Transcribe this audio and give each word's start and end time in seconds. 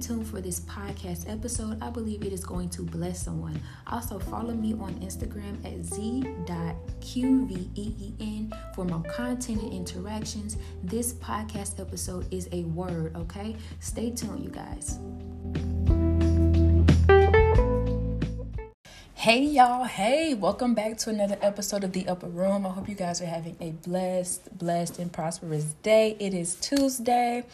tuned 0.00 0.26
for 0.26 0.40
this 0.40 0.60
podcast 0.60 1.30
episode. 1.30 1.82
I 1.82 1.90
believe 1.90 2.24
it 2.24 2.32
is 2.32 2.44
going 2.44 2.70
to 2.70 2.82
bless 2.82 3.22
someone. 3.22 3.60
Also, 3.86 4.18
follow 4.18 4.54
me 4.54 4.74
on 4.74 4.94
Instagram 4.94 5.64
at 5.64 5.84
z.qveen 5.84 6.34
for 8.74 8.84
more 8.84 9.02
content 9.02 9.62
and 9.62 9.72
interactions. 9.72 10.56
This 10.82 11.12
podcast 11.14 11.78
episode 11.80 12.32
is 12.32 12.48
a 12.52 12.64
word, 12.64 13.14
okay? 13.16 13.56
Stay 13.80 14.10
tuned, 14.10 14.42
you 14.42 14.50
guys. 14.50 14.98
Hey 19.30 19.44
y'all, 19.44 19.84
hey, 19.84 20.34
welcome 20.34 20.74
back 20.74 20.98
to 20.98 21.10
another 21.10 21.38
episode 21.40 21.84
of 21.84 21.92
The 21.92 22.08
Upper 22.08 22.26
Room. 22.26 22.66
I 22.66 22.70
hope 22.70 22.88
you 22.88 22.96
guys 22.96 23.22
are 23.22 23.26
having 23.26 23.54
a 23.60 23.70
blessed, 23.70 24.58
blessed, 24.58 24.98
and 24.98 25.12
prosperous 25.12 25.66
day. 25.84 26.16
It 26.18 26.34
is 26.34 26.56
Tuesday, 26.56 27.44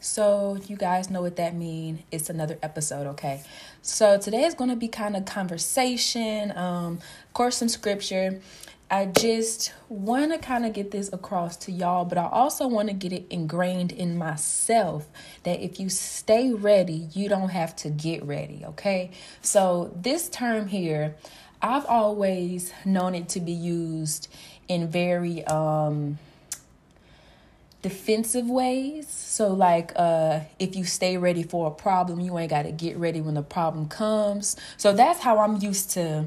so 0.00 0.56
you 0.66 0.76
guys 0.78 1.10
know 1.10 1.20
what 1.20 1.36
that 1.36 1.54
means. 1.54 2.00
It's 2.10 2.30
another 2.30 2.56
episode, 2.62 3.06
okay? 3.08 3.42
So 3.82 4.16
today 4.16 4.44
is 4.44 4.54
going 4.54 4.70
to 4.70 4.76
be 4.76 4.88
kind 4.88 5.14
of 5.14 5.26
conversation, 5.26 6.56
um, 6.56 7.00
of 7.26 7.34
course, 7.34 7.58
some 7.58 7.68
scripture. 7.68 8.40
I 8.88 9.06
just 9.06 9.72
want 9.88 10.32
to 10.32 10.38
kind 10.38 10.64
of 10.64 10.72
get 10.72 10.92
this 10.92 11.12
across 11.12 11.56
to 11.58 11.72
y'all, 11.72 12.04
but 12.04 12.18
I 12.18 12.28
also 12.28 12.68
want 12.68 12.88
to 12.88 12.94
get 12.94 13.12
it 13.12 13.26
ingrained 13.30 13.90
in 13.90 14.16
myself 14.16 15.08
that 15.42 15.60
if 15.60 15.80
you 15.80 15.88
stay 15.88 16.52
ready, 16.52 17.08
you 17.12 17.28
don't 17.28 17.48
have 17.48 17.74
to 17.76 17.90
get 17.90 18.24
ready, 18.24 18.62
okay? 18.64 19.10
So, 19.42 19.92
this 20.00 20.28
term 20.28 20.68
here, 20.68 21.16
I've 21.60 21.86
always 21.86 22.72
known 22.84 23.16
it 23.16 23.28
to 23.30 23.40
be 23.40 23.52
used 23.52 24.28
in 24.68 24.88
very 24.88 25.44
um 25.44 26.18
defensive 27.82 28.48
ways. 28.48 29.08
So 29.08 29.52
like 29.52 29.92
uh 29.96 30.40
if 30.58 30.76
you 30.76 30.84
stay 30.84 31.16
ready 31.16 31.42
for 31.42 31.68
a 31.68 31.70
problem, 31.70 32.20
you 32.20 32.36
ain't 32.38 32.50
got 32.50 32.62
to 32.62 32.72
get 32.72 32.96
ready 32.96 33.20
when 33.20 33.34
the 33.34 33.42
problem 33.42 33.88
comes. 33.88 34.56
So 34.76 34.92
that's 34.92 35.20
how 35.20 35.38
I'm 35.38 35.56
used 35.62 35.90
to 35.92 36.26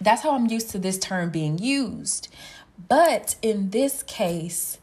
that's 0.00 0.22
how 0.22 0.34
I'm 0.34 0.46
used 0.46 0.70
to 0.70 0.78
this 0.78 0.98
term 0.98 1.30
being 1.30 1.58
used. 1.58 2.28
But 2.88 3.36
in 3.42 3.70
this 3.70 4.02
case, 4.02 4.78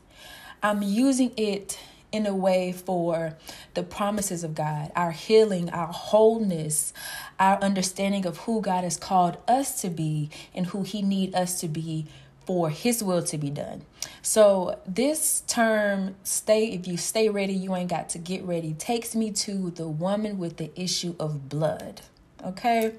I'm 0.61 0.81
using 0.81 1.31
it 1.37 1.79
in 2.11 2.25
a 2.25 2.35
way 2.35 2.71
for 2.71 3.35
the 3.73 3.83
promises 3.83 4.43
of 4.43 4.55
God, 4.55 4.91
our 4.95 5.11
healing, 5.11 5.69
our 5.69 5.87
wholeness, 5.87 6.93
our 7.39 7.61
understanding 7.61 8.25
of 8.25 8.37
who 8.39 8.61
God 8.61 8.83
has 8.83 8.95
called 8.95 9.37
us 9.47 9.81
to 9.81 9.89
be 9.89 10.29
and 10.53 10.67
who 10.67 10.83
he 10.83 11.01
need 11.01 11.35
us 11.35 11.59
to 11.59 11.67
be 11.67 12.05
for 12.45 12.69
his 12.69 13.03
will 13.03 13.23
to 13.23 13.37
be 13.37 13.49
done. 13.49 13.81
So 14.21 14.79
this 14.87 15.43
term 15.47 16.15
stay 16.23 16.67
if 16.67 16.87
you 16.87 16.95
stay 16.95 17.27
ready, 17.29 17.53
you 17.53 17.75
ain't 17.75 17.89
got 17.89 18.09
to 18.09 18.17
get 18.17 18.43
ready 18.43 18.73
takes 18.73 19.15
me 19.15 19.31
to 19.31 19.71
the 19.71 19.87
woman 19.87 20.37
with 20.37 20.57
the 20.57 20.71
issue 20.79 21.15
of 21.19 21.49
blood. 21.49 22.01
Okay? 22.45 22.93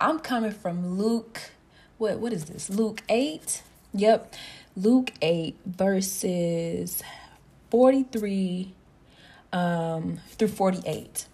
I'm 0.00 0.20
coming 0.20 0.52
from 0.52 0.98
Luke. 0.98 1.40
What 1.98 2.18
what 2.18 2.32
is 2.32 2.46
this? 2.46 2.70
Luke 2.70 3.02
8. 3.08 3.62
Yep. 3.94 4.34
Luke 4.76 5.12
8 5.22 5.56
verses 5.66 7.02
43 7.70 8.74
um, 9.52 10.18
through 10.30 10.48
48. 10.48 11.26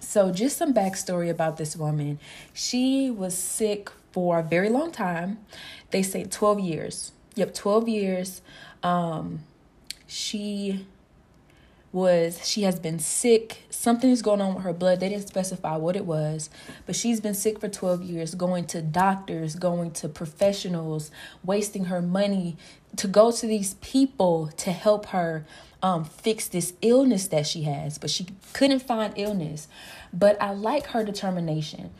So, 0.00 0.32
just 0.32 0.56
some 0.56 0.72
backstory 0.72 1.30
about 1.30 1.56
this 1.56 1.76
woman. 1.76 2.18
She 2.52 3.10
was 3.10 3.36
sick 3.36 3.90
for 4.12 4.38
a 4.38 4.42
very 4.42 4.68
long 4.70 4.90
time. 4.90 5.38
They 5.90 6.02
say 6.02 6.24
12 6.24 6.60
years. 6.60 7.12
Yep, 7.34 7.54
12 7.54 7.88
years. 7.88 8.42
Um, 8.82 9.40
she 10.06 10.86
was 11.92 12.46
she 12.46 12.62
has 12.62 12.78
been 12.78 12.98
sick. 12.98 13.62
Something 13.70 14.10
is 14.10 14.22
going 14.22 14.40
on 14.40 14.54
with 14.54 14.64
her 14.64 14.72
blood. 14.72 15.00
They 15.00 15.08
didn't 15.08 15.28
specify 15.28 15.76
what 15.76 15.96
it 15.96 16.04
was, 16.04 16.50
but 16.86 16.96
she's 16.96 17.20
been 17.20 17.34
sick 17.34 17.58
for 17.58 17.68
12 17.68 18.02
years, 18.02 18.34
going 18.34 18.66
to 18.66 18.82
doctors, 18.82 19.54
going 19.54 19.92
to 19.92 20.08
professionals, 20.08 21.10
wasting 21.44 21.86
her 21.86 22.02
money 22.02 22.56
to 22.96 23.08
go 23.08 23.30
to 23.30 23.46
these 23.46 23.74
people 23.74 24.48
to 24.56 24.72
help 24.72 25.06
her 25.06 25.46
um, 25.82 26.04
fix 26.04 26.48
this 26.48 26.74
illness 26.82 27.28
that 27.28 27.46
she 27.46 27.62
has, 27.62 27.98
but 27.98 28.10
she 28.10 28.26
couldn't 28.52 28.80
find 28.80 29.14
illness. 29.16 29.68
But 30.12 30.40
I 30.42 30.52
like 30.52 30.88
her 30.88 31.04
determination. 31.04 31.90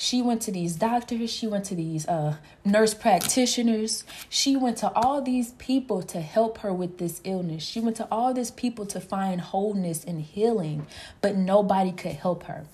She 0.00 0.22
went 0.22 0.40
to 0.42 0.50
these 0.50 0.76
doctors, 0.76 1.30
she 1.30 1.46
went 1.46 1.66
to 1.66 1.74
these 1.74 2.08
uh, 2.08 2.36
nurse 2.64 2.94
practitioners, 2.94 4.02
she 4.30 4.56
went 4.56 4.78
to 4.78 4.90
all 4.94 5.20
these 5.20 5.52
people 5.58 6.02
to 6.04 6.22
help 6.22 6.56
her 6.58 6.72
with 6.72 6.96
this 6.96 7.20
illness. 7.22 7.62
She 7.62 7.80
went 7.80 7.96
to 7.96 8.08
all 8.10 8.32
these 8.32 8.50
people 8.50 8.86
to 8.86 8.98
find 8.98 9.42
wholeness 9.42 10.02
and 10.02 10.22
healing, 10.22 10.86
but 11.20 11.36
nobody 11.36 11.92
could 11.92 12.12
help 12.12 12.44
her. 12.44 12.64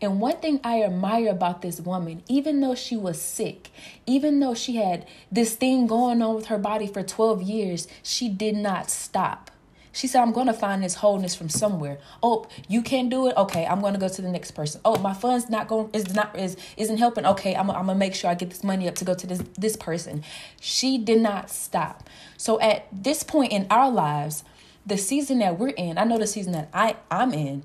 And 0.00 0.20
one 0.20 0.36
thing 0.36 0.60
I 0.62 0.84
admire 0.84 1.30
about 1.30 1.60
this 1.60 1.80
woman, 1.80 2.22
even 2.28 2.60
though 2.60 2.76
she 2.76 2.96
was 2.96 3.20
sick, 3.20 3.70
even 4.06 4.38
though 4.38 4.54
she 4.54 4.76
had 4.76 5.08
this 5.30 5.56
thing 5.56 5.88
going 5.88 6.22
on 6.22 6.36
with 6.36 6.46
her 6.46 6.58
body 6.58 6.86
for 6.86 7.02
12 7.02 7.42
years, 7.42 7.88
she 8.04 8.28
did 8.28 8.54
not 8.54 8.90
stop. 8.90 9.50
She 9.96 10.06
said, 10.06 10.20
I'm 10.20 10.32
going 10.32 10.46
to 10.46 10.52
find 10.52 10.82
this 10.82 10.96
wholeness 10.96 11.34
from 11.34 11.48
somewhere. 11.48 11.96
Oh, 12.22 12.46
you 12.68 12.82
can't 12.82 13.08
do 13.08 13.28
it? 13.28 13.36
Okay, 13.38 13.64
I'm 13.64 13.80
going 13.80 13.94
to 13.94 13.98
go 13.98 14.10
to 14.10 14.20
the 14.20 14.28
next 14.28 14.50
person. 14.50 14.82
Oh, 14.84 14.98
my 14.98 15.14
funds 15.14 15.48
not 15.48 15.68
going 15.68 15.88
is 15.94 16.14
not 16.14 16.38
is 16.38 16.54
isn't 16.76 16.98
helping. 16.98 17.24
Okay, 17.24 17.56
I'm, 17.56 17.70
I'm 17.70 17.86
to 17.86 17.94
make 17.94 18.14
sure 18.14 18.28
I 18.28 18.34
get 18.34 18.50
this 18.50 18.62
money 18.62 18.88
up 18.88 18.94
to 18.96 19.06
go 19.06 19.14
to 19.14 19.26
this 19.26 19.42
this 19.56 19.74
person. 19.74 20.22
She 20.60 20.98
did 20.98 21.22
not 21.22 21.48
stop. 21.48 22.10
So 22.36 22.60
at 22.60 22.86
this 22.92 23.22
point 23.22 23.52
in 23.52 23.66
our 23.70 23.90
lives, 23.90 24.44
the 24.84 24.98
season 24.98 25.38
that 25.38 25.58
we're 25.58 25.68
in, 25.68 25.96
I 25.96 26.04
know 26.04 26.18
the 26.18 26.26
season 26.26 26.52
that 26.52 26.68
I 26.74 26.96
I'm 27.10 27.32
in, 27.32 27.62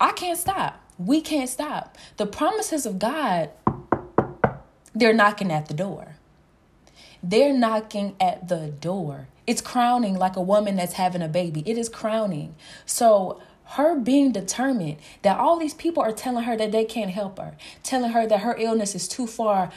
I 0.00 0.10
can't 0.10 0.38
stop. 0.38 0.82
We 0.98 1.20
can't 1.20 1.48
stop. 1.48 1.96
The 2.16 2.26
promises 2.26 2.84
of 2.84 2.98
God 2.98 3.50
they're 4.92 5.14
knocking 5.14 5.52
at 5.52 5.68
the 5.68 5.74
door. 5.74 6.16
They're 7.22 7.52
knocking 7.52 8.16
at 8.18 8.48
the 8.48 8.68
door. 8.68 9.28
It's 9.50 9.60
crowning 9.60 10.14
like 10.14 10.36
a 10.36 10.40
woman 10.40 10.76
that's 10.76 10.92
having 10.92 11.22
a 11.22 11.28
baby. 11.28 11.64
It 11.66 11.76
is 11.76 11.88
crowning. 11.88 12.54
So, 12.86 13.42
her 13.76 13.98
being 13.98 14.30
determined 14.30 14.98
that 15.22 15.38
all 15.38 15.58
these 15.58 15.74
people 15.74 16.04
are 16.04 16.12
telling 16.12 16.44
her 16.44 16.56
that 16.56 16.70
they 16.70 16.84
can't 16.84 17.10
help 17.10 17.36
her, 17.40 17.56
telling 17.82 18.12
her 18.12 18.28
that 18.28 18.42
her 18.42 18.54
illness 18.56 18.94
is 18.94 19.08
too 19.08 19.26
far 19.26 19.72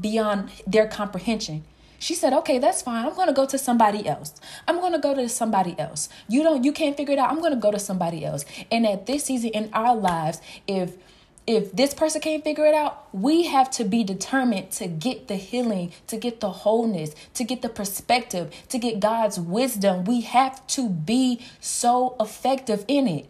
beyond 0.00 0.50
their 0.66 0.86
comprehension. 0.86 1.62
She 1.98 2.14
said, 2.14 2.32
"Okay, 2.32 2.58
that's 2.58 2.80
fine. 2.80 3.04
I'm 3.04 3.14
going 3.14 3.28
to 3.28 3.34
go 3.34 3.44
to 3.44 3.58
somebody 3.58 4.08
else. 4.08 4.32
I'm 4.66 4.80
going 4.80 4.94
to 4.94 4.98
go 4.98 5.14
to 5.14 5.28
somebody 5.28 5.74
else. 5.78 6.08
You 6.26 6.42
don't 6.42 6.64
you 6.64 6.72
can't 6.72 6.96
figure 6.96 7.12
it 7.12 7.18
out. 7.18 7.30
I'm 7.30 7.40
going 7.40 7.52
to 7.52 7.60
go 7.60 7.70
to 7.70 7.78
somebody 7.78 8.24
else." 8.24 8.46
And 8.70 8.86
at 8.86 9.04
this 9.04 9.24
season 9.24 9.50
in 9.50 9.68
our 9.74 9.94
lives, 9.94 10.40
if 10.66 10.96
if 11.46 11.72
this 11.72 11.92
person 11.92 12.20
can't 12.20 12.44
figure 12.44 12.66
it 12.66 12.74
out, 12.74 13.08
we 13.12 13.46
have 13.46 13.70
to 13.72 13.84
be 13.84 14.04
determined 14.04 14.70
to 14.72 14.86
get 14.86 15.26
the 15.26 15.34
healing, 15.34 15.92
to 16.06 16.16
get 16.16 16.40
the 16.40 16.50
wholeness, 16.50 17.14
to 17.34 17.44
get 17.44 17.62
the 17.62 17.68
perspective, 17.68 18.54
to 18.68 18.78
get 18.78 19.00
God's 19.00 19.40
wisdom. 19.40 20.04
We 20.04 20.20
have 20.20 20.64
to 20.68 20.88
be 20.88 21.44
so 21.60 22.14
effective 22.20 22.84
in 22.86 23.08
it. 23.08 23.28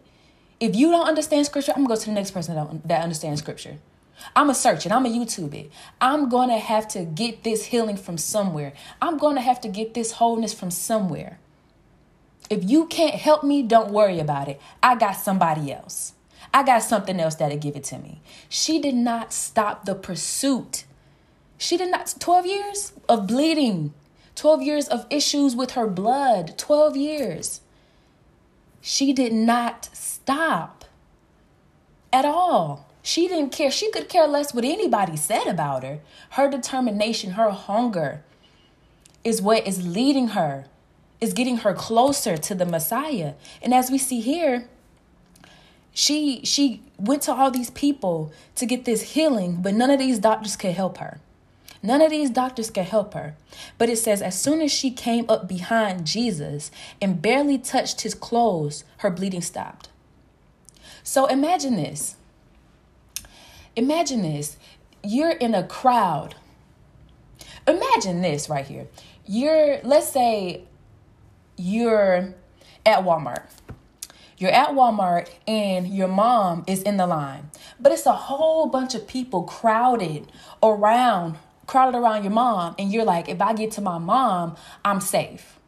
If 0.61 0.77
you 0.77 0.91
don't 0.91 1.09
understand 1.09 1.47
scripture, 1.47 1.73
I'm 1.73 1.84
gonna 1.84 1.95
go 1.95 2.00
to 2.00 2.06
the 2.06 2.12
next 2.12 2.33
person 2.33 2.81
that 2.84 3.03
understands 3.03 3.41
scripture. 3.41 3.78
I'm 4.37 4.44
gonna 4.44 4.55
search 4.55 4.87
it, 4.87 4.93
I'm 4.93 5.05
gonna 5.05 5.17
YouTube 5.17 5.55
it. 5.55 5.73
I'm 6.00 6.29
gonna 6.29 6.59
have 6.59 6.87
to 6.89 7.05
get 7.05 7.43
this 7.43 7.65
healing 7.65 7.97
from 7.97 8.19
somewhere. 8.19 8.73
I'm 9.00 9.17
gonna 9.17 9.41
have 9.41 9.61
to 9.62 9.69
get 9.69 9.94
this 9.94 10.12
wholeness 10.12 10.53
from 10.55 10.71
somewhere. 10.71 11.39
If 12.50 12.69
you 12.69 12.87
can't 12.87 13.15
help 13.15 13.43
me, 13.43 13.62
don't 13.62 13.91
worry 13.91 14.21
about 14.21 14.49
it. 14.49 14.61
I 14.83 14.97
got 14.97 15.12
somebody 15.12 15.73
else. 15.73 16.12
I 16.54 16.62
got 16.62 16.82
something 16.82 17.18
else 17.18 17.36
that'll 17.36 17.58
give 17.58 17.76
it 17.76 17.84
to 17.84 17.98
me. 17.98 18.20
She 18.48 18.78
did 18.78 18.94
not 18.94 19.32
stop 19.32 19.84
the 19.84 19.94
pursuit. 19.94 20.84
She 21.56 21.76
did 21.76 21.90
not, 21.90 22.14
12 22.18 22.46
years 22.46 22.92
of 23.08 23.26
bleeding, 23.26 23.94
12 24.34 24.62
years 24.62 24.88
of 24.88 25.06
issues 25.10 25.56
with 25.56 25.72
her 25.72 25.86
blood, 25.86 26.58
12 26.58 26.96
years. 26.96 27.60
She 28.81 29.12
did 29.12 29.32
not 29.32 29.88
stop 29.93 30.84
at 32.12 32.25
all. 32.25 32.88
She 33.02 33.28
didn't 33.28 33.52
care. 33.52 33.70
She 33.70 33.90
could 33.90 34.08
care 34.08 34.26
less 34.26 34.52
what 34.52 34.64
anybody 34.64 35.16
said 35.16 35.46
about 35.46 35.82
her. 35.82 36.00
Her 36.31 36.50
determination, 36.50 37.32
her 37.32 37.50
hunger 37.50 38.22
is 39.25 39.40
what 39.40 39.66
is 39.66 39.87
leading 39.87 40.28
her, 40.28 40.66
is 41.20 41.32
getting 41.32 41.58
her 41.58 41.75
closer 41.75 42.37
to 42.37 42.55
the 42.55 42.66
Messiah. 42.66 43.34
And 43.60 43.72
as 43.72 43.90
we 43.90 43.98
see 43.98 44.20
here, 44.20 44.69
she 45.93 46.44
she 46.44 46.83
went 46.99 47.23
to 47.23 47.33
all 47.33 47.50
these 47.50 47.71
people 47.71 48.33
to 48.56 48.67
get 48.67 48.85
this 48.85 49.12
healing, 49.12 49.61
but 49.61 49.75
none 49.75 49.91
of 49.91 49.99
these 49.99 50.19
doctors 50.19 50.56
could 50.56 50.73
help 50.73 50.99
her. 50.99 51.21
None 51.83 52.00
of 52.00 52.11
these 52.11 52.31
doctors 52.31 52.71
could 52.71 52.85
help 52.85 53.15
her. 53.15 53.35
But 53.77 53.89
it 53.89 53.99
says, 53.99 54.23
as 54.23 54.41
soon 54.41 54.61
as 54.61 54.71
she 54.71 54.91
came 54.93 55.27
up 55.29 55.49
behind 55.49 56.06
Jesus 56.06 56.71
and 57.00 57.21
barely 57.21 57.59
touched 57.59 58.03
his 58.03 58.15
clothes, 58.15 58.85
her 58.99 59.11
bleeding 59.11 59.43
stopped. 59.43 59.89
So 61.03 61.27
imagine 61.27 61.75
this. 61.75 62.15
Imagine 63.75 64.23
this. 64.23 64.56
You're 65.03 65.33
in 65.33 65.55
a 65.55 65.65
crowd. 65.65 66.37
Imagine 67.67 68.23
this 68.23 68.49
right 68.49 68.65
here. 68.65 68.87
You're, 69.27 69.81
let's 69.83 70.09
say, 70.09 70.62
you're 71.56 72.35
at 72.87 73.05
Walmart 73.05 73.43
You're 74.43 74.50
at 74.50 74.71
Walmart 74.71 75.29
and 75.47 75.87
your 75.87 76.09
mom 76.09 76.65
is 76.67 76.83
in 76.83 76.97
the 76.97 77.06
line, 77.06 77.49
but 77.79 77.93
it's 77.93 78.06
a 78.06 78.12
whole 78.12 78.67
bunch 78.67 78.93
of 78.97 79.06
people 79.06 79.44
crowded 79.44 80.33
around, 80.61 81.37
crowded 81.69 81.97
around 81.97 82.25
your 82.25 82.33
mom, 82.33 82.75
and 82.77 82.93
you're 82.93 83.05
like, 83.05 83.29
if 83.29 83.41
I 83.41 83.53
get 83.53 83.71
to 83.73 83.81
my 83.81 83.99
mom, 83.99 84.56
I'm 84.85 85.00
safe. 85.00 85.61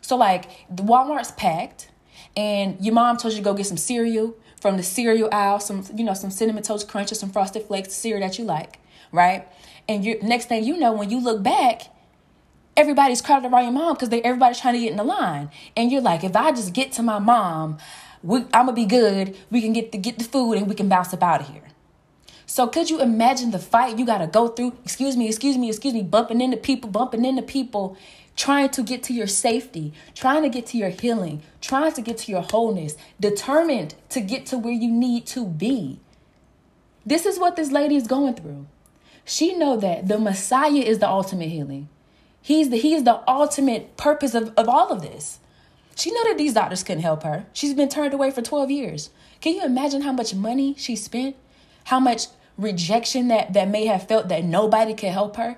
So 0.00 0.16
like 0.16 0.48
the 0.74 0.82
Walmart's 0.82 1.32
packed, 1.32 1.90
and 2.34 2.82
your 2.82 2.94
mom 2.94 3.18
told 3.18 3.34
you 3.34 3.40
to 3.40 3.44
go 3.44 3.52
get 3.52 3.66
some 3.66 3.76
cereal 3.76 4.34
from 4.58 4.78
the 4.78 4.82
cereal 4.82 5.28
aisle, 5.30 5.60
some 5.60 5.84
you 5.94 6.02
know 6.02 6.14
some 6.14 6.30
cinnamon 6.30 6.62
toast 6.62 6.88
crunch 6.88 7.12
or 7.12 7.16
some 7.16 7.28
frosted 7.28 7.64
flakes, 7.64 7.92
cereal 7.92 8.26
that 8.26 8.38
you 8.38 8.46
like, 8.46 8.78
right? 9.12 9.46
And 9.86 10.02
you 10.02 10.18
next 10.22 10.46
thing 10.46 10.64
you 10.64 10.78
know, 10.78 10.94
when 10.94 11.10
you 11.10 11.20
look 11.20 11.42
back, 11.42 11.82
everybody's 12.74 13.20
crowded 13.20 13.52
around 13.52 13.64
your 13.64 13.72
mom 13.72 13.94
because 13.94 14.08
they 14.08 14.22
everybody's 14.22 14.60
trying 14.60 14.74
to 14.76 14.80
get 14.80 14.92
in 14.92 14.96
the 14.96 15.04
line. 15.04 15.50
And 15.76 15.92
you're 15.92 16.00
like, 16.00 16.24
if 16.24 16.34
I 16.34 16.52
just 16.52 16.72
get 16.72 16.92
to 16.92 17.02
my 17.02 17.18
mom, 17.18 17.76
we, 18.24 18.38
I'm 18.54 18.66
gonna 18.66 18.72
be 18.72 18.86
good. 18.86 19.36
We 19.50 19.60
can 19.60 19.74
get 19.74 19.92
the 19.92 19.98
get 19.98 20.18
the 20.18 20.24
food 20.24 20.54
and 20.54 20.66
we 20.66 20.74
can 20.74 20.88
bounce 20.88 21.12
up 21.12 21.22
out 21.22 21.42
of 21.42 21.48
here. 21.48 21.62
So 22.46 22.66
could 22.66 22.88
you 22.88 23.00
imagine 23.00 23.50
the 23.50 23.58
fight 23.58 23.98
you 23.98 24.06
gotta 24.06 24.26
go 24.26 24.48
through? 24.48 24.72
Excuse 24.82 25.16
me, 25.16 25.28
excuse 25.28 25.58
me, 25.58 25.68
excuse 25.68 25.92
me, 25.92 26.02
bumping 26.02 26.40
into 26.40 26.56
people, 26.56 26.88
bumping 26.88 27.24
into 27.24 27.42
people, 27.42 27.96
trying 28.34 28.70
to 28.70 28.82
get 28.82 29.02
to 29.04 29.12
your 29.12 29.26
safety, 29.26 29.92
trying 30.14 30.42
to 30.42 30.48
get 30.48 30.66
to 30.66 30.78
your 30.78 30.88
healing, 30.88 31.42
trying 31.60 31.92
to 31.92 32.00
get 32.00 32.16
to 32.18 32.32
your 32.32 32.42
wholeness, 32.42 32.96
determined 33.20 33.94
to 34.08 34.20
get 34.20 34.46
to 34.46 34.58
where 34.58 34.72
you 34.72 34.90
need 34.90 35.26
to 35.26 35.46
be. 35.46 36.00
This 37.04 37.26
is 37.26 37.38
what 37.38 37.56
this 37.56 37.70
lady 37.70 37.96
is 37.96 38.06
going 38.06 38.34
through. 38.34 38.66
She 39.26 39.54
know 39.54 39.76
that 39.76 40.08
the 40.08 40.18
Messiah 40.18 40.72
is 40.72 40.98
the 40.98 41.08
ultimate 41.08 41.50
healing. 41.50 41.88
He's 42.40 42.70
the 42.70 42.78
he 42.78 42.94
is 42.94 43.04
the 43.04 43.22
ultimate 43.28 43.98
purpose 43.98 44.34
of, 44.34 44.52
of 44.56 44.68
all 44.68 44.90
of 44.90 45.02
this. 45.02 45.40
She 45.96 46.10
know 46.10 46.24
that 46.24 46.38
these 46.38 46.54
doctors 46.54 46.82
couldn't 46.82 47.02
help 47.02 47.22
her. 47.22 47.46
She's 47.52 47.74
been 47.74 47.88
turned 47.88 48.14
away 48.14 48.30
for 48.30 48.42
12 48.42 48.70
years. 48.70 49.10
Can 49.40 49.54
you 49.54 49.64
imagine 49.64 50.02
how 50.02 50.12
much 50.12 50.34
money 50.34 50.74
she 50.76 50.96
spent? 50.96 51.36
How 51.84 52.00
much 52.00 52.26
rejection 52.56 53.28
that, 53.28 53.52
that 53.52 53.68
may 53.68 53.86
have 53.86 54.08
felt 54.08 54.28
that 54.28 54.44
nobody 54.44 54.94
could 54.94 55.10
help 55.10 55.36
her? 55.36 55.56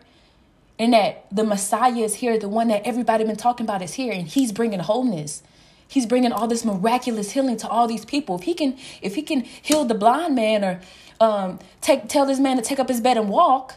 And 0.79 0.93
that 0.93 1.27
the 1.33 1.45
Messiah 1.45 1.97
is 1.97 2.17
here, 2.17 2.39
the 2.39 2.49
one 2.49 2.69
that 2.69 2.87
everybody 2.87 3.25
been 3.25 3.37
talking 3.37 3.65
about 3.65 3.81
is 3.81 3.95
here, 3.95 4.13
and 4.13 4.27
he's 4.27 4.53
bringing 4.53 4.81
wholeness. 4.81 5.43
He's 5.89 6.05
bringing 6.05 6.33
all 6.33 6.49
this 6.49 6.65
miraculous 6.65 7.31
healing 7.31 7.57
to 7.59 7.69
all 7.69 7.87
these 7.87 8.05
people. 8.05 8.37
If 8.37 8.43
he 8.43 8.55
can, 8.55 8.77
if 9.01 9.15
he 9.15 9.23
can 9.23 9.43
heal 9.43 9.85
the 9.85 9.95
blind 9.95 10.35
man 10.35 10.65
or 10.65 10.81
um, 11.21 11.61
take 11.81 12.09
tell 12.09 12.27
this 12.27 12.39
man 12.39 12.57
to 12.57 12.63
take 12.63 12.79
up 12.79 12.89
his 12.89 13.01
bed 13.01 13.17
and 13.17 13.31
walk, 13.31 13.75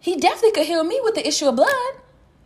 he 0.00 0.16
definitely 0.16 0.52
could 0.52 0.66
heal 0.66 0.82
me 0.82 1.00
with 1.04 1.14
the 1.14 1.26
issue 1.26 1.46
of 1.46 1.56
blood. 1.56 1.94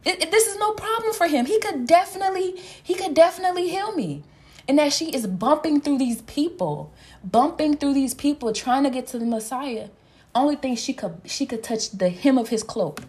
It, 0.04 0.22
it, 0.22 0.30
this 0.30 0.46
is 0.46 0.56
no 0.58 0.72
problem 0.72 1.14
for 1.14 1.26
him. 1.26 1.46
He 1.46 1.58
could 1.60 1.86
definitely, 1.86 2.60
he 2.82 2.94
could 2.94 3.14
definitely 3.14 3.68
heal 3.68 3.94
me. 3.94 4.22
And 4.66 4.78
that 4.78 4.92
she 4.92 5.14
is 5.14 5.26
bumping 5.26 5.80
through 5.80 5.98
these 5.98 6.22
people, 6.22 6.92
bumping 7.22 7.76
through 7.76 7.94
these 7.94 8.14
people, 8.14 8.52
trying 8.52 8.84
to 8.84 8.90
get 8.90 9.06
to 9.08 9.18
the 9.18 9.26
Messiah. 9.26 9.88
Only 10.34 10.56
thing 10.56 10.74
she 10.74 10.94
could 10.94 11.20
she 11.26 11.46
could 11.46 11.62
touch 11.62 11.90
the 11.90 12.08
hem 12.08 12.38
of 12.38 12.48
his 12.48 12.62
cloak, 12.62 13.02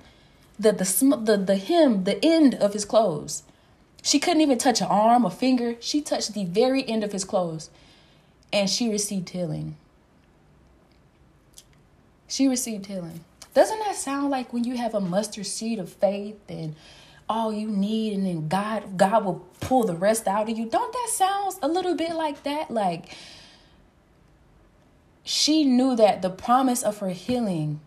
the 0.59 0.71
the 0.71 0.83
the 1.23 1.37
the 1.37 1.55
hem, 1.55 2.03
the 2.03 2.23
end 2.23 2.55
of 2.55 2.73
his 2.73 2.85
clothes. 2.85 3.43
She 4.03 4.19
couldn't 4.19 4.41
even 4.41 4.59
touch 4.59 4.81
an 4.81 4.87
arm, 4.87 5.25
a 5.25 5.31
finger. 5.31 5.77
She 5.79 6.01
touched 6.01 6.33
the 6.33 6.45
very 6.45 6.87
end 6.87 7.03
of 7.03 7.11
his 7.11 7.25
clothes, 7.25 7.71
and 8.53 8.69
she 8.69 8.89
received 8.89 9.29
healing. 9.29 9.77
She 12.27 12.47
received 12.47 12.85
healing. 12.85 13.21
Doesn't 13.55 13.79
that 13.79 13.95
sound 13.95 14.31
like 14.31 14.51
when 14.51 14.65
you 14.65 14.75
have 14.75 14.93
a 14.93 14.99
mustard 14.99 15.45
seed 15.45 15.79
of 15.79 15.89
faith 15.89 16.37
and 16.49 16.75
all 17.29 17.53
you 17.53 17.69
need 17.69 18.11
and 18.13 18.25
then 18.25 18.49
God 18.49 18.97
God 18.97 19.23
will 19.23 19.47
pull 19.61 19.85
the 19.85 19.95
rest 19.95 20.27
out 20.27 20.49
of 20.49 20.57
you? 20.57 20.69
Don't 20.69 20.91
that 20.91 21.09
sound 21.09 21.55
a 21.61 21.69
little 21.69 21.95
bit 21.95 22.13
like 22.15 22.43
that? 22.43 22.69
Like 22.69 23.15
she 25.23 25.63
knew 25.63 25.95
that 25.95 26.21
the 26.21 26.29
promise 26.29 26.83
of 26.83 26.97
her 26.97 27.11
healing 27.11 27.79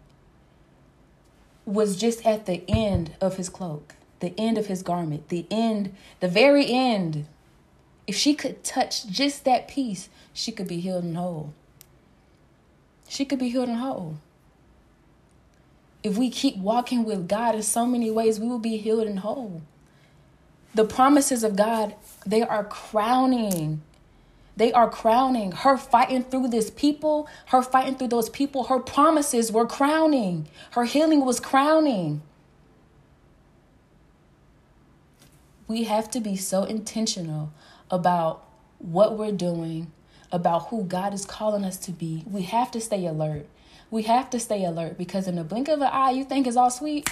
was 1.67 1.99
just 1.99 2.25
at 2.25 2.47
the 2.47 2.65
end 2.67 3.15
of 3.21 3.37
his 3.37 3.51
cloak, 3.51 3.95
the 4.21 4.33
end 4.39 4.57
of 4.57 4.69
his 4.69 4.83
garment, 4.83 5.29
the 5.29 5.47
end, 5.51 5.95
the 6.21 6.29
very 6.29 6.67
end. 6.73 7.27
If 8.07 8.17
she 8.17 8.35
could 8.35 8.65
touch 8.65 9.07
just 9.07 9.45
that 9.45 9.69
piece, 9.69 10.09
she 10.33 10.51
could 10.51 10.67
be 10.67 10.81
healed 10.81 11.05
and 11.05 11.19
whole. 11.19 11.53
She 13.07 13.27
could 13.27 13.39
be 13.39 13.51
healed 13.51 13.69
and 13.69 13.77
whole 13.77 14.17
if 16.03 16.17
we 16.17 16.31
keep 16.31 16.57
walking 16.57 17.05
with 17.05 17.29
God 17.29 17.55
in 17.55 17.63
so 17.63 17.87
many 17.87 18.11
ways, 18.11 18.39
we 18.39 18.47
will 18.47 18.59
be 18.59 18.77
healed 18.77 19.07
and 19.07 19.21
whole. 19.21 19.63
The 20.75 20.85
promises 20.85 21.43
of 21.43 21.57
God, 21.57 21.95
they 22.25 22.43
are 22.43 22.65
crowning. 22.65 23.83
They 24.57 24.73
are 24.73 24.89
crowning. 24.89 25.53
Her 25.53 25.77
fighting 25.77 26.25
through 26.25 26.49
this 26.49 26.71
people, 26.71 27.29
her 27.47 27.63
fighting 27.63 27.97
through 27.97 28.09
those 28.09 28.29
people, 28.29 28.65
her 28.65 28.79
promises 28.79 29.51
were 29.51 29.67
crowning. 29.67 30.49
Her 30.73 30.85
healing 30.85 31.25
was 31.25 31.41
crowning. 31.41 32.23
We 35.67 35.85
have 35.85 36.11
to 36.13 36.21
be 36.21 36.37
so 36.37 36.65
intentional 36.65 37.53
about 37.91 38.45
what 38.79 39.19
we're 39.19 39.33
doing, 39.33 39.91
about 40.31 40.69
who 40.69 40.85
God 40.85 41.13
is 41.13 41.25
calling 41.25 41.65
us 41.65 41.77
to 41.79 41.91
be. 41.91 42.25
We 42.27 42.43
have 42.43 42.71
to 42.71 42.81
stay 42.81 43.05
alert 43.07 43.47
we 43.91 44.03
have 44.03 44.31
to 44.31 44.41
stay 44.41 44.65
alert 44.65 44.99
because 44.99 45.27
in 45.27 45.37
the 45.37 45.45
blink 45.45 45.69
of 45.69 45.81
an 45.81 45.89
eye, 45.91 46.11
you 46.11 46.25
think 46.25 46.47
it's 46.47 46.57
all 46.57 46.71
sweet, 46.71 47.09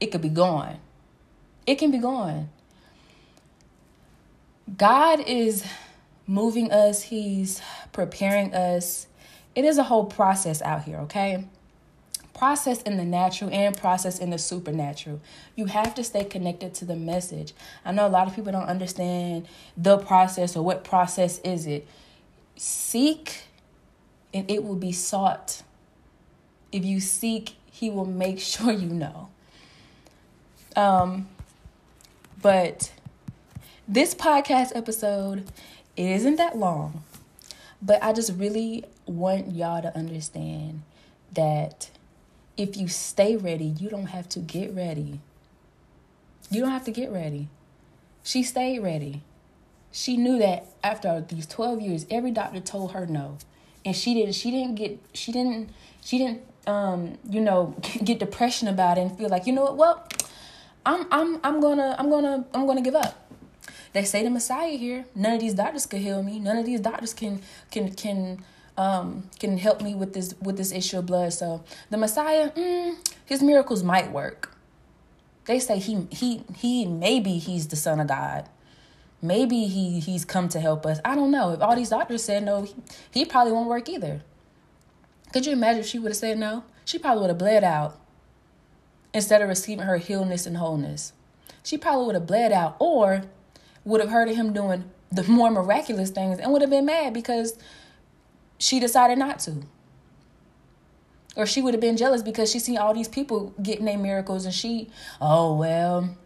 it 0.00 0.06
could 0.06 0.22
be 0.22 0.28
gone. 0.28 0.78
It 1.66 1.76
can 1.76 1.90
be 1.90 1.98
gone. 1.98 2.48
God 4.76 5.20
is 5.20 5.64
moving 6.26 6.72
us, 6.72 7.02
He's 7.02 7.60
preparing 7.92 8.54
us. 8.54 9.06
It 9.54 9.64
is 9.64 9.78
a 9.78 9.84
whole 9.84 10.04
process 10.04 10.60
out 10.62 10.84
here, 10.84 10.98
okay? 10.98 11.46
Process 12.34 12.82
in 12.82 12.98
the 12.98 13.04
natural 13.04 13.50
and 13.50 13.76
process 13.76 14.18
in 14.18 14.30
the 14.30 14.38
supernatural. 14.38 15.20
You 15.54 15.66
have 15.66 15.94
to 15.94 16.04
stay 16.04 16.24
connected 16.24 16.74
to 16.74 16.84
the 16.84 16.96
message. 16.96 17.54
I 17.84 17.92
know 17.92 18.06
a 18.06 18.10
lot 18.10 18.28
of 18.28 18.34
people 18.34 18.52
don't 18.52 18.68
understand 18.68 19.48
the 19.76 19.96
process 19.98 20.56
or 20.56 20.62
what 20.62 20.84
process 20.84 21.38
is 21.38 21.66
it. 21.66 21.86
Seek 22.56 23.44
and 24.34 24.50
it 24.50 24.64
will 24.64 24.76
be 24.76 24.92
sought. 24.92 25.62
If 26.72 26.84
you 26.84 27.00
seek, 27.00 27.56
he 27.70 27.90
will 27.90 28.04
make 28.04 28.38
sure 28.52 28.72
you 28.72 28.88
know. 28.88 29.28
Um, 30.74 31.28
but 32.42 32.92
this 33.88 34.14
podcast 34.14 34.72
episode 34.74 35.50
it 35.96 36.10
isn't 36.10 36.36
that 36.36 36.58
long, 36.58 37.04
but 37.80 38.02
I 38.02 38.12
just 38.12 38.32
really 38.34 38.84
want 39.06 39.52
y'all 39.52 39.80
to 39.80 39.96
understand 39.96 40.82
that 41.32 41.90
if 42.56 42.76
you 42.76 42.88
stay 42.88 43.36
ready, 43.36 43.64
you 43.64 43.88
don't 43.88 44.06
have 44.06 44.28
to 44.30 44.40
get 44.40 44.74
ready. 44.74 45.20
You 46.50 46.60
don't 46.60 46.70
have 46.70 46.84
to 46.84 46.90
get 46.90 47.10
ready. 47.10 47.48
She 48.22 48.42
stayed 48.42 48.80
ready. 48.80 49.22
She 49.90 50.16
knew 50.16 50.38
that 50.38 50.66
after 50.84 51.24
these 51.26 51.46
12 51.46 51.80
years, 51.80 52.06
every 52.10 52.30
doctor 52.30 52.60
told 52.60 52.92
her 52.92 53.06
no. 53.06 53.38
And 53.84 53.96
she 53.96 54.14
didn't 54.14 54.34
she 54.34 54.50
didn't 54.50 54.74
get 54.74 54.98
she 55.14 55.32
didn't 55.32 55.70
she 56.02 56.18
didn't 56.18 56.42
um, 56.66 57.18
you 57.28 57.40
know, 57.40 57.74
get 58.04 58.18
depression 58.18 58.68
about 58.68 58.98
it 58.98 59.02
and 59.02 59.18
feel 59.18 59.28
like, 59.28 59.46
you 59.46 59.52
know 59.52 59.62
what, 59.62 59.76
well, 59.76 60.08
I'm 60.86 61.06
I'm 61.10 61.40
I'm 61.42 61.60
gonna 61.60 61.96
I'm 61.98 62.08
gonna 62.08 62.46
I'm 62.54 62.66
gonna 62.66 62.80
give 62.80 62.94
up. 62.94 63.28
They 63.92 64.04
say 64.04 64.22
the 64.22 64.30
Messiah 64.30 64.76
here. 64.76 65.06
None 65.14 65.34
of 65.34 65.40
these 65.40 65.54
doctors 65.54 65.84
could 65.84 66.00
heal 66.00 66.22
me. 66.22 66.38
None 66.38 66.56
of 66.56 66.64
these 66.64 66.80
doctors 66.80 67.12
can 67.12 67.42
can 67.72 67.92
can 67.92 68.44
um 68.78 69.28
can 69.40 69.58
help 69.58 69.82
me 69.82 69.94
with 69.96 70.14
this 70.14 70.34
with 70.40 70.56
this 70.56 70.70
issue 70.70 70.98
of 70.98 71.06
blood. 71.06 71.32
So 71.32 71.64
the 71.90 71.96
Messiah, 71.96 72.50
mm, 72.52 72.96
his 73.24 73.42
miracles 73.42 73.82
might 73.82 74.12
work. 74.12 74.54
They 75.46 75.58
say 75.58 75.78
he 75.78 76.06
he 76.10 76.44
he 76.54 76.86
maybe 76.86 77.38
he's 77.38 77.66
the 77.66 77.76
son 77.76 77.98
of 77.98 78.06
God. 78.06 78.48
Maybe 79.20 79.66
he 79.66 79.98
he's 79.98 80.24
come 80.24 80.48
to 80.50 80.60
help 80.60 80.86
us. 80.86 81.00
I 81.04 81.16
don't 81.16 81.32
know. 81.32 81.52
If 81.52 81.62
all 81.62 81.74
these 81.74 81.90
doctors 81.90 82.22
said 82.22 82.44
no, 82.44 82.62
he, 82.62 82.74
he 83.10 83.24
probably 83.24 83.52
won't 83.52 83.68
work 83.68 83.88
either. 83.88 84.22
Could 85.36 85.44
you 85.44 85.52
imagine 85.52 85.80
if 85.80 85.86
she 85.86 85.98
would 85.98 86.12
have 86.12 86.16
said 86.16 86.38
no? 86.38 86.64
She 86.86 86.98
probably 86.98 87.20
would 87.20 87.28
have 87.28 87.36
bled 87.36 87.62
out 87.62 88.00
instead 89.12 89.42
of 89.42 89.50
receiving 89.50 89.84
her 89.84 89.98
healness 89.98 90.46
and 90.46 90.56
wholeness. 90.56 91.12
She 91.62 91.76
probably 91.76 92.06
would 92.06 92.14
have 92.14 92.26
bled 92.26 92.52
out 92.52 92.74
or 92.78 93.24
would 93.84 94.00
have 94.00 94.08
heard 94.08 94.30
of 94.30 94.36
him 94.36 94.54
doing 94.54 94.84
the 95.12 95.24
more 95.24 95.50
miraculous 95.50 96.08
things 96.08 96.38
and 96.38 96.50
would 96.54 96.62
have 96.62 96.70
been 96.70 96.86
mad 96.86 97.12
because 97.12 97.58
she 98.58 98.80
decided 98.80 99.18
not 99.18 99.38
to. 99.40 99.64
Or 101.36 101.44
she 101.44 101.60
would 101.60 101.74
have 101.74 101.82
been 101.82 101.98
jealous 101.98 102.22
because 102.22 102.50
she 102.50 102.58
seen 102.58 102.78
all 102.78 102.94
these 102.94 103.06
people 103.06 103.52
getting 103.62 103.84
their 103.84 103.98
miracles 103.98 104.46
and 104.46 104.54
she, 104.54 104.88
oh, 105.20 105.54
well, 105.54 106.16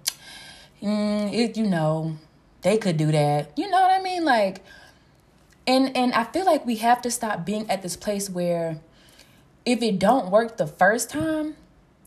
mm, 0.81 1.35
it, 1.35 1.57
you 1.57 1.67
know, 1.67 2.17
they 2.63 2.79
could 2.79 2.97
do 2.97 3.11
that. 3.11 3.51
You 3.59 3.69
know 3.71 3.81
what 3.81 3.91
I 3.91 4.01
mean? 4.01 4.25
Like, 4.25 4.63
and 5.67 5.97
and 5.97 6.13
I 6.13 6.23
feel 6.23 6.47
like 6.47 6.65
we 6.65 6.77
have 6.77 7.03
to 7.03 7.11
stop 7.11 7.45
being 7.45 7.69
at 7.69 7.83
this 7.83 7.97
place 7.97 8.31
where 8.31 8.79
if 9.71 9.83
it 9.83 10.01
don't 10.01 10.31
work 10.31 10.57
the 10.57 10.67
first 10.67 11.11
time, 11.11 11.55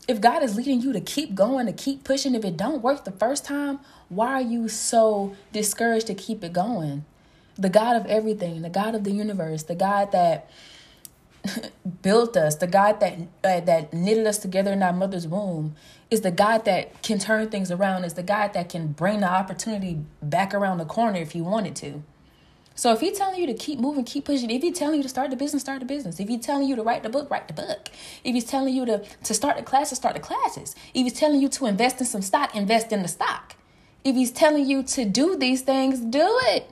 if 0.06 0.20
God 0.20 0.44
is 0.44 0.58
leading 0.58 0.82
you 0.82 0.92
to 0.92 1.00
keep 1.00 1.34
going, 1.34 1.66
to 1.66 1.72
keep 1.72 2.04
pushing, 2.04 2.36
if 2.36 2.44
it 2.44 2.58
don't 2.58 2.82
work 2.82 3.06
the 3.06 3.12
first 3.12 3.46
time, 3.46 3.80
why 4.10 4.34
are 4.34 4.42
you 4.42 4.68
so 4.68 5.34
discouraged 5.54 6.08
to 6.08 6.14
keep 6.14 6.44
it 6.44 6.52
going? 6.52 7.06
The 7.58 7.70
God 7.70 7.96
of 7.96 8.06
everything, 8.08 8.64
the 8.64 8.70
God 8.70 8.96
of 8.96 9.06
the 9.06 9.12
universe, 9.12 9.64
the 9.64 9.76
God 9.76 10.12
that 10.12 10.50
built 12.02 12.36
us, 12.36 12.56
the 12.56 12.68
God 12.68 13.00
that 13.00 13.18
uh, 13.44 13.62
that 13.62 13.94
knitted 13.94 14.28
us 14.28 14.40
together 14.40 14.74
in 14.74 14.84
our 14.84 14.94
mother's 14.94 15.28
womb, 15.28 15.76
is 16.12 16.22
the 16.22 16.32
God 16.32 16.66
that 16.66 17.02
can 17.02 17.18
turn 17.18 17.50
things 17.50 17.72
around. 17.72 18.04
Is 18.04 18.16
the 18.16 18.24
God 18.24 18.54
that 18.54 18.70
can 18.70 18.88
bring 18.88 19.22
the 19.22 19.30
opportunity 19.30 20.02
back 20.22 20.54
around 20.54 20.80
the 20.80 20.86
corner 20.86 21.20
if 21.20 21.32
He 21.32 21.42
wanted 21.42 21.76
to. 21.78 22.04
So 22.76 22.92
if 22.92 23.02
he's 23.02 23.18
telling 23.18 23.40
you 23.40 23.46
to 23.48 23.54
keep 23.54 23.80
moving, 23.80 24.04
keep 24.04 24.26
pushing. 24.26 24.50
If 24.50 24.62
he's 24.62 24.78
telling 24.78 24.98
you 24.98 25.04
to 25.04 25.10
start 25.10 25.30
the 25.30 25.36
business, 25.36 25.62
start 25.62 25.80
the 25.80 25.86
business. 25.86 26.20
If 26.20 26.28
he's 26.28 26.44
telling 26.44 26.68
you 26.68 26.76
to 26.76 26.84
write 26.84 27.04
the 27.04 27.10
book, 27.10 27.30
write 27.30 27.48
the 27.48 27.54
book. 27.54 27.90
If 28.24 28.34
he's 28.34 28.46
telling 28.46 28.74
you 28.74 28.86
to, 28.86 29.04
to 29.24 29.34
start 29.34 29.58
the 29.58 29.64
classes, 29.64 30.00
start 30.00 30.16
the 30.16 30.22
classes. 30.22 30.76
If 30.94 31.04
he's 31.04 31.14
telling 31.14 31.40
you 31.40 31.50
to 31.50 31.68
invest 31.68 32.00
in 32.00 32.08
some 32.08 32.24
stock, 32.24 32.56
invest 32.56 32.92
in 32.92 33.04
the 33.04 33.08
stock. 33.08 33.56
If 34.04 34.16
he's 34.16 34.32
telling 34.32 34.66
you 34.68 34.84
to 34.84 35.06
do 35.06 35.38
these 35.38 35.62
things, 35.62 36.00
do 36.00 36.40
it. 36.46 36.70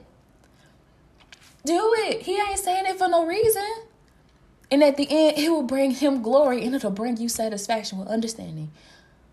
Do 1.64 1.94
it. 1.98 2.22
He 2.22 2.36
ain't 2.36 2.58
saying 2.58 2.86
it 2.86 2.98
for 2.98 3.08
no 3.08 3.24
reason. 3.24 3.70
And 4.70 4.82
at 4.82 4.96
the 4.96 5.06
end, 5.08 5.38
it 5.38 5.50
will 5.50 5.62
bring 5.62 5.92
him 5.92 6.22
glory 6.22 6.64
and 6.64 6.74
it'll 6.74 6.90
bring 6.90 7.18
you 7.18 7.28
satisfaction 7.28 7.98
with 7.98 8.08
understanding. 8.08 8.72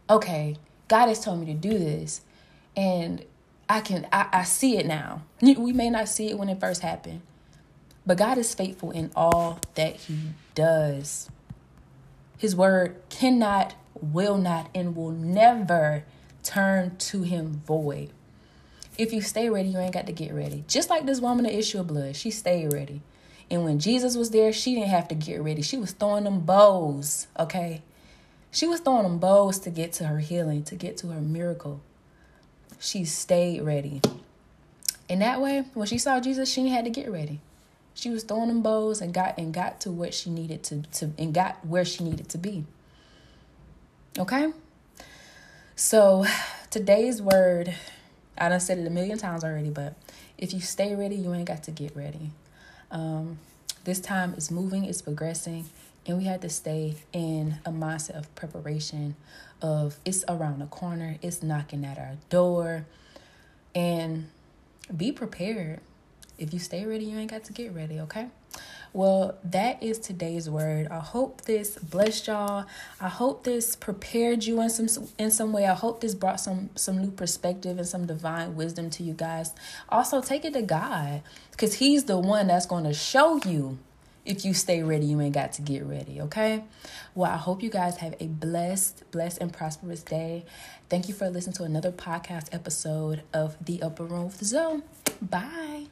Okay, 0.09 0.57
God 0.87 1.07
has 1.07 1.23
told 1.23 1.39
me 1.39 1.45
to 1.47 1.53
do 1.53 1.77
this. 1.77 2.21
And 2.75 3.23
I 3.69 3.81
can 3.81 4.07
I, 4.11 4.27
I 4.33 4.43
see 4.43 4.77
it 4.77 4.87
now. 4.87 5.21
We 5.41 5.71
may 5.73 5.91
not 5.91 6.09
see 6.09 6.29
it 6.29 6.39
when 6.39 6.49
it 6.49 6.59
first 6.59 6.81
happened, 6.81 7.21
but 8.05 8.17
God 8.17 8.39
is 8.39 8.55
faithful 8.55 8.89
in 8.89 9.11
all 9.15 9.59
that 9.75 9.97
He 9.97 10.17
does. 10.55 11.29
His 12.37 12.55
word 12.55 12.99
cannot, 13.09 13.75
will 14.01 14.37
not, 14.37 14.69
and 14.73 14.95
will 14.95 15.11
never 15.11 16.03
turn 16.41 16.97
to 16.97 17.21
Him 17.21 17.61
void. 17.65 18.09
If 18.97 19.13
you 19.13 19.21
stay 19.21 19.49
ready, 19.49 19.69
you 19.69 19.77
ain't 19.77 19.93
got 19.93 20.07
to 20.07 20.13
get 20.13 20.33
ready. 20.33 20.63
Just 20.67 20.89
like 20.89 21.05
this 21.05 21.21
woman 21.21 21.45
the 21.45 21.55
issue 21.55 21.79
of 21.79 21.87
blood, 21.87 22.15
she 22.15 22.31
stayed 22.31 22.73
ready. 22.73 23.01
And 23.51 23.63
when 23.63 23.79
Jesus 23.79 24.15
was 24.15 24.31
there, 24.31 24.51
she 24.51 24.75
didn't 24.75 24.89
have 24.89 25.07
to 25.09 25.15
get 25.15 25.41
ready. 25.41 25.61
She 25.61 25.77
was 25.77 25.91
throwing 25.91 26.25
them 26.25 26.41
bows, 26.41 27.27
okay? 27.39 27.81
She 28.51 28.67
was 28.67 28.79
throwing 28.79 29.03
them 29.03 29.19
bows 29.19 29.59
to 29.59 29.69
get 29.69 29.93
to 29.93 30.07
her 30.07 30.19
healing, 30.19 30.63
to 30.63 30.75
get 30.75 30.97
to 30.97 31.07
her 31.07 31.21
miracle 31.21 31.81
she 32.79 33.05
stayed 33.05 33.61
ready. 33.61 34.01
In 35.07 35.19
that 35.19 35.41
way, 35.41 35.65
when 35.73 35.87
she 35.87 35.97
saw 35.97 36.19
Jesus, 36.19 36.51
she 36.51 36.69
had 36.69 36.85
to 36.85 36.91
get 36.91 37.11
ready. 37.11 37.39
She 37.93 38.09
was 38.09 38.23
throwing 38.23 38.47
them 38.47 38.61
bows 38.61 39.01
and 39.01 39.13
got 39.13 39.37
and 39.37 39.53
got 39.53 39.81
to 39.81 39.91
what 39.91 40.13
she 40.13 40.29
needed 40.29 40.63
to, 40.65 40.83
to 40.93 41.11
and 41.17 41.33
got 41.33 41.65
where 41.65 41.83
she 41.83 42.03
needed 42.03 42.29
to 42.29 42.37
be. 42.37 42.65
Okay? 44.17 44.53
So 45.75 46.25
today's 46.69 47.21
word, 47.21 47.73
I 48.37 48.49
done 48.49 48.59
said 48.59 48.77
it 48.77 48.87
a 48.87 48.89
million 48.89 49.17
times 49.17 49.43
already, 49.43 49.69
but 49.69 49.95
if 50.37 50.53
you 50.53 50.61
stay 50.61 50.95
ready, 50.95 51.15
you 51.15 51.33
ain't 51.33 51.47
got 51.47 51.63
to 51.63 51.71
get 51.71 51.95
ready. 51.95 52.31
Um, 52.91 53.39
this 53.83 53.99
time 53.99 54.33
is 54.35 54.51
moving, 54.51 54.85
it's 54.85 55.01
progressing, 55.01 55.65
and 56.09 56.17
we 56.17 56.25
had 56.25 56.41
to 56.41 56.49
stay 56.49 56.95
in 57.13 57.59
a 57.65 57.71
mindset 57.71 58.17
of 58.17 58.33
preparation 58.35 59.15
of 59.61 59.97
it's 60.05 60.23
around 60.27 60.59
the 60.59 60.65
corner 60.65 61.17
it's 61.21 61.43
knocking 61.43 61.85
at 61.85 61.97
our 61.97 62.15
door 62.29 62.85
and 63.75 64.29
be 64.95 65.11
prepared 65.11 65.79
if 66.37 66.53
you 66.53 66.59
stay 66.59 66.85
ready 66.85 67.05
you 67.05 67.17
ain't 67.17 67.31
got 67.31 67.43
to 67.43 67.53
get 67.53 67.73
ready 67.73 67.99
okay 67.99 68.27
well, 68.91 69.37
that 69.43 69.83
is 69.83 69.99
today's 69.99 70.49
word. 70.49 70.87
I 70.89 70.97
hope 70.97 71.41
this 71.41 71.77
blessed 71.77 72.25
y'all. 72.25 72.65
I 72.99 73.07
hope 73.07 73.43
this 73.43 73.75
prepared 73.75 74.45
you 74.45 74.59
in 74.61 74.69
some 74.71 75.07
in 75.19 75.29
some 75.29 75.53
way. 75.53 75.67
I 75.67 75.75
hope 75.75 76.01
this 76.01 76.15
brought 76.15 76.39
some 76.39 76.71
some 76.73 76.99
new 76.99 77.11
perspective 77.11 77.77
and 77.77 77.87
some 77.87 78.07
divine 78.07 78.55
wisdom 78.55 78.89
to 78.91 79.03
you 79.03 79.13
guys. 79.13 79.53
Also, 79.89 80.21
take 80.21 80.43
it 80.43 80.53
to 80.53 80.63
God 80.63 81.21
cuz 81.55 81.75
he's 81.75 82.05
the 82.05 82.17
one 82.17 82.47
that's 82.47 82.65
going 82.65 82.85
to 82.85 82.93
show 82.93 83.39
you 83.45 83.77
if 84.29 84.45
you 84.45 84.53
stay 84.53 84.83
ready, 84.83 85.07
you 85.07 85.19
ain't 85.19 85.33
got 85.33 85.53
to 85.53 85.63
get 85.63 85.83
ready, 85.83 86.21
okay? 86.21 86.63
Well, 87.15 87.31
I 87.31 87.37
hope 87.37 87.63
you 87.63 87.71
guys 87.71 87.97
have 87.97 88.15
a 88.19 88.27
blessed, 88.27 89.09
blessed, 89.09 89.39
and 89.41 89.51
prosperous 89.51 90.03
day. 90.03 90.45
Thank 90.87 91.07
you 91.07 91.15
for 91.15 91.29
listening 91.29 91.55
to 91.55 91.63
another 91.63 91.91
podcast 91.91 92.53
episode 92.53 93.23
of 93.33 93.57
The 93.59 93.81
Upper 93.81 94.05
Room 94.05 94.25
with 94.25 94.43
Zoe. 94.45 94.83
Bye. 95.19 95.87